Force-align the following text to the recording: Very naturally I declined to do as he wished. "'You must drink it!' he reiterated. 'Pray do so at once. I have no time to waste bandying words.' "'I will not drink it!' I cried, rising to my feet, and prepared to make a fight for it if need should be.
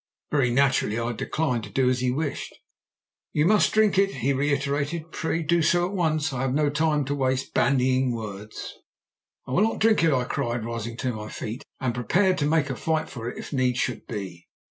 Very 0.31 0.49
naturally 0.49 0.97
I 0.97 1.11
declined 1.11 1.63
to 1.65 1.69
do 1.69 1.87
as 1.87 1.99
he 1.99 2.09
wished. 2.09 2.57
"'You 3.33 3.45
must 3.45 3.71
drink 3.71 3.99
it!' 3.99 4.09
he 4.15 4.33
reiterated. 4.33 5.11
'Pray 5.11 5.43
do 5.43 5.61
so 5.61 5.85
at 5.85 5.93
once. 5.93 6.33
I 6.33 6.41
have 6.41 6.55
no 6.55 6.71
time 6.71 7.05
to 7.05 7.13
waste 7.13 7.53
bandying 7.53 8.11
words.' 8.11 8.73
"'I 9.47 9.51
will 9.51 9.61
not 9.61 9.77
drink 9.79 10.03
it!' 10.03 10.11
I 10.11 10.23
cried, 10.23 10.65
rising 10.65 10.97
to 10.97 11.13
my 11.13 11.29
feet, 11.29 11.63
and 11.79 11.93
prepared 11.93 12.39
to 12.39 12.47
make 12.47 12.71
a 12.71 12.75
fight 12.75 13.11
for 13.11 13.29
it 13.29 13.37
if 13.37 13.53
need 13.53 13.77
should 13.77 14.07
be. 14.07 14.47